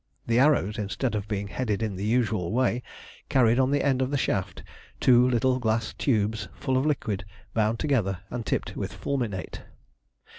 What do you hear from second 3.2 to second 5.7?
carried on the end of the shaft two little